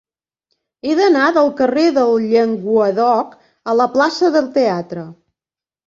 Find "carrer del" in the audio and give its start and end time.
1.59-2.15